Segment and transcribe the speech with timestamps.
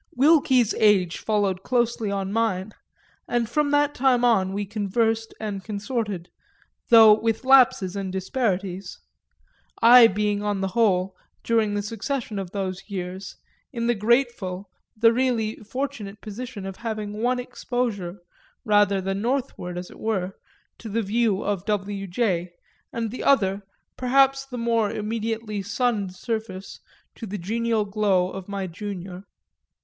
[0.15, 2.71] Wilky's age followed closely on mine,
[3.27, 6.31] and from that time on we conversed and consorted,
[6.89, 8.97] though with lapses and disparities;
[9.79, 13.35] I being on the whole, during the succession of those years,
[13.71, 18.21] in the grateful, the really fortunate position of having one exposure,
[18.65, 20.33] rather the northward, as it were,
[20.79, 22.07] to the view of W.
[22.07, 22.53] J.,
[22.91, 23.61] and the other,
[23.97, 26.79] perhaps the more immediately sunned surface,
[27.13, 29.25] to the genial glow of my junior.